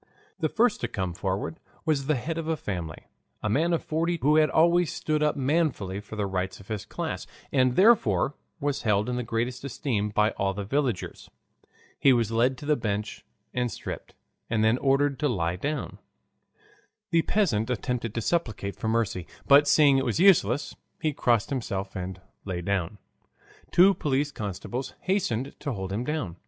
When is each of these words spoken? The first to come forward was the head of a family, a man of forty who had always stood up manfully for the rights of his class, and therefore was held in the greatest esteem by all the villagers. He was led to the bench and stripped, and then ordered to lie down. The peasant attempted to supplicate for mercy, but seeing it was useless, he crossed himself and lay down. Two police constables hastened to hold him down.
The 0.39 0.49
first 0.49 0.81
to 0.81 0.87
come 0.87 1.13
forward 1.13 1.59
was 1.85 2.07
the 2.07 2.15
head 2.15 2.39
of 2.39 2.47
a 2.47 2.57
family, 2.57 3.05
a 3.43 3.49
man 3.51 3.71
of 3.71 3.83
forty 3.83 4.17
who 4.19 4.37
had 4.37 4.49
always 4.49 4.91
stood 4.91 5.21
up 5.21 5.35
manfully 5.35 5.99
for 5.99 6.15
the 6.15 6.25
rights 6.25 6.59
of 6.59 6.69
his 6.69 6.85
class, 6.85 7.27
and 7.51 7.75
therefore 7.75 8.33
was 8.59 8.81
held 8.81 9.07
in 9.07 9.15
the 9.15 9.21
greatest 9.21 9.63
esteem 9.63 10.09
by 10.09 10.31
all 10.31 10.55
the 10.55 10.63
villagers. 10.63 11.29
He 11.99 12.13
was 12.13 12.31
led 12.31 12.57
to 12.57 12.65
the 12.65 12.75
bench 12.75 13.23
and 13.53 13.71
stripped, 13.71 14.15
and 14.49 14.63
then 14.63 14.79
ordered 14.79 15.19
to 15.19 15.27
lie 15.29 15.55
down. 15.55 15.99
The 17.11 17.21
peasant 17.21 17.69
attempted 17.69 18.15
to 18.15 18.21
supplicate 18.21 18.77
for 18.77 18.87
mercy, 18.87 19.27
but 19.47 19.67
seeing 19.67 19.99
it 19.99 20.05
was 20.05 20.19
useless, 20.19 20.75
he 20.99 21.13
crossed 21.13 21.51
himself 21.51 21.95
and 21.95 22.19
lay 22.43 22.61
down. 22.63 22.97
Two 23.69 23.93
police 23.93 24.31
constables 24.31 24.95
hastened 25.01 25.53
to 25.59 25.73
hold 25.73 25.93
him 25.93 26.03
down. 26.03 26.37